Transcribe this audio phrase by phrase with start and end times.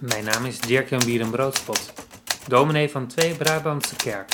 [0.00, 1.92] Mijn naam is Dirk-Jan Bierenbroodspot,
[2.48, 4.32] dominee van Twee Brabantse Kerk.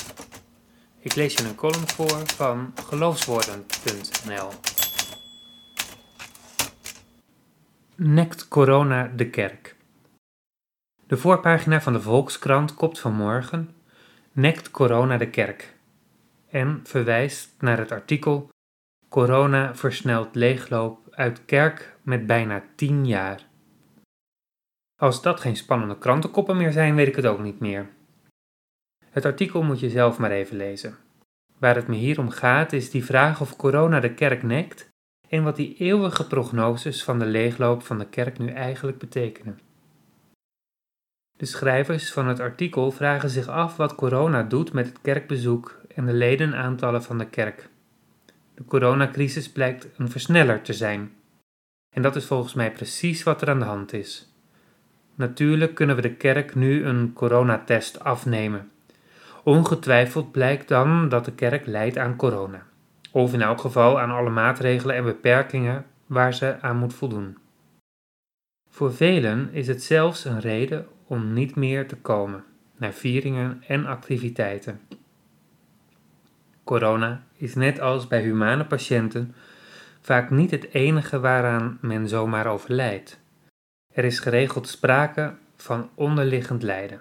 [0.98, 4.48] Ik lees je een column voor van geloofswoorden.nl.
[7.96, 9.77] Nekt corona de kerk?
[11.06, 13.74] De voorpagina van de Volkskrant kopt vanmorgen
[14.32, 15.74] Nekt corona de kerk
[16.50, 18.48] en verwijst naar het artikel
[19.08, 23.52] Corona versnelt leegloop uit kerk met bijna 10 jaar.
[25.05, 27.89] Als dat geen spannende krantenkoppen meer zijn, weet ik het ook niet meer.
[29.11, 30.96] Het artikel moet je zelf maar even lezen.
[31.58, 34.89] Waar het me hier om gaat is die vraag of corona de kerk nekt
[35.29, 39.61] en wat die eeuwige prognoses van de leegloop van de kerk nu eigenlijk betekenen.
[41.37, 46.07] De schrijvers van het artikel vragen zich af wat corona doet met het kerkbezoek en
[46.07, 47.69] de ledenaantallen van de kerk.
[48.55, 51.12] De coronacrisis blijkt een versneller te zijn.
[51.95, 54.34] En dat is volgens mij precies wat er aan de hand is.
[55.15, 58.71] Natuurlijk kunnen we de kerk nu een coronatest afnemen.
[59.43, 62.62] Ongetwijfeld blijkt dan dat de kerk lijdt aan corona.
[63.11, 67.39] Of in elk geval aan alle maatregelen en beperkingen waar ze aan moet voldoen.
[68.71, 72.45] Voor velen is het zelfs een reden om niet meer te komen
[72.77, 74.81] naar vieringen en activiteiten.
[76.65, 79.34] Corona is net als bij humane patiënten
[80.01, 83.23] vaak niet het enige waaraan men zomaar overlijdt.
[83.95, 87.00] Er is geregeld sprake van onderliggend lijden.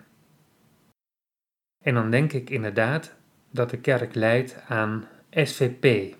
[1.83, 3.13] En dan denk ik inderdaad
[3.49, 6.15] dat de kerk lijdt aan SVP,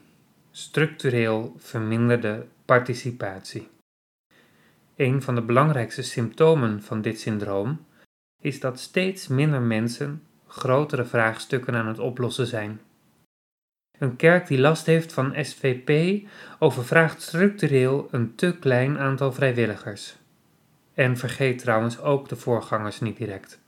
[0.52, 3.70] structureel verminderde participatie.
[4.96, 7.86] Een van de belangrijkste symptomen van dit syndroom
[8.42, 12.82] is dat steeds minder mensen grotere vraagstukken aan het oplossen zijn.
[14.00, 16.22] Een kerk die last heeft van SVP
[16.60, 20.22] overvraagt structureel een te klein aantal vrijwilligers.
[20.94, 23.62] En vergeet trouwens ook de voorgangers niet direct.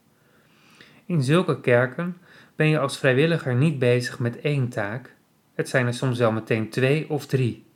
[1.06, 2.16] In zulke kerken
[2.56, 5.14] ben je als vrijwilliger niet bezig met één taak,
[5.54, 7.66] het zijn er soms wel meteen twee of drie.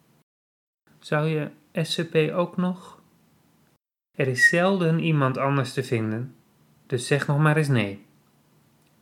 [0.98, 3.00] Zou je SCP ook nog?
[4.16, 6.34] Er is zelden iemand anders te vinden,
[6.86, 8.06] dus zeg nog maar eens nee.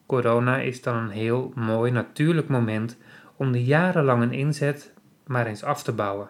[0.06, 2.96] Corona is dan een heel mooi natuurlijk moment
[3.36, 4.92] om de jarenlange inzet
[5.26, 6.28] maar eens af te bouwen.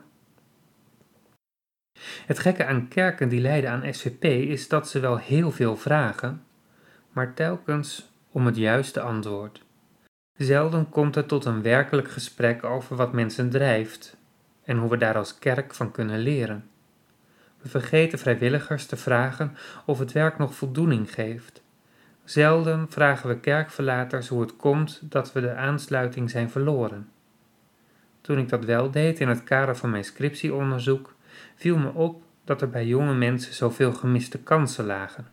[2.27, 6.43] Het gekke aan kerken die lijden aan SVP is dat ze wel heel veel vragen,
[7.13, 9.65] maar telkens om het juiste antwoord.
[10.37, 14.17] Zelden komt het tot een werkelijk gesprek over wat mensen drijft
[14.65, 16.69] en hoe we daar als kerk van kunnen leren.
[17.63, 21.63] We vergeten vrijwilligers te vragen of het werk nog voldoening geeft.
[22.25, 27.09] Zelden vragen we kerkverlaters hoe het komt dat we de aansluiting zijn verloren.
[28.21, 31.15] Toen ik dat wel deed in het kader van mijn scriptieonderzoek,
[31.59, 35.27] viel me op dat er bij jonge mensen zoveel gemiste kansen lagen.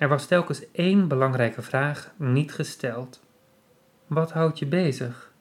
[0.00, 3.22] Er was telkens één belangrijke vraag niet gesteld.
[4.06, 5.32] Wat houdt je bezig?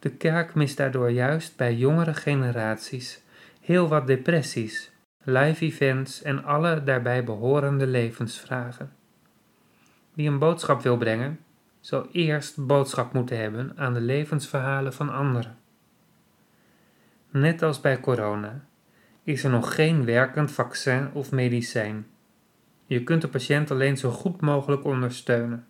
[0.00, 3.22] De kerk mist daardoor juist bij jongere generaties
[3.60, 4.90] heel wat depressies,
[5.24, 8.92] live events en alle daarbij behorende levensvragen.
[10.14, 11.40] Wie een boodschap wil brengen,
[11.80, 15.58] zal eerst boodschap moeten hebben aan de levensverhalen van anderen.
[17.30, 18.64] Net als bij corona
[19.26, 22.06] is er nog geen werkend vaccin of medicijn.
[22.86, 25.66] Je kunt de patiënt alleen zo goed mogelijk ondersteunen.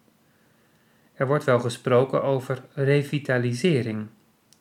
[1.15, 4.07] Er wordt wel gesproken over revitalisering.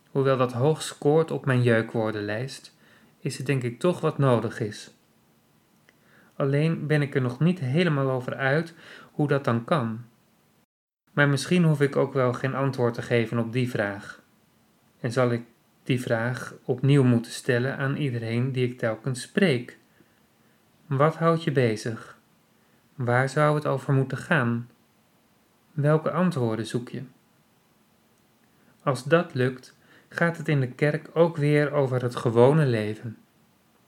[0.09, 2.75] Hoewel dat hoog scoort op mijn jeukwoordenlijst,
[3.19, 4.93] is het denk ik toch wat nodig is.
[6.35, 8.73] Alleen ben ik er nog niet helemaal over uit
[9.11, 10.05] hoe dat dan kan.
[11.13, 14.21] Maar misschien hoef ik ook wel geen antwoord te geven op die vraag.
[14.99, 15.43] En zal ik
[15.85, 19.77] die vraag opnieuw moeten stellen aan iedereen die ik telkens spreek.
[20.85, 22.17] Wat houdt je bezig?
[22.95, 24.69] Waar zou het over moeten gaan?
[25.71, 27.01] Welke antwoorden zoek je?
[28.83, 29.77] Als dat lukt,
[30.09, 33.17] gaat het in de kerk ook weer over het gewone leven.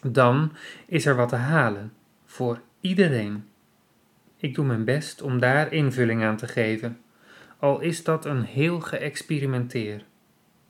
[0.01, 0.51] Dan
[0.85, 1.93] is er wat te halen
[2.25, 3.45] voor iedereen.
[4.37, 7.01] Ik doe mijn best om daar invulling aan te geven,
[7.59, 10.05] al is dat een heel geëxperimenteer.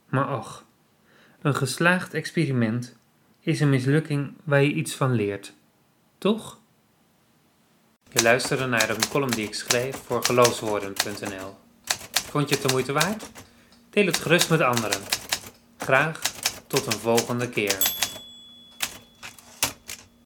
[0.09, 0.66] Maar ach,
[1.41, 2.95] een geslaagd experiment
[3.39, 5.53] is een mislukking waar je iets van leert.
[6.17, 6.59] Toch?
[8.11, 11.55] Je luisterde naar een column die ik schreef voor geloofswoorden.nl.
[12.11, 13.23] Vond je het de moeite waard?
[13.89, 15.01] Deel het gerust met anderen.
[15.77, 16.21] Graag
[16.67, 17.96] tot een volgende keer.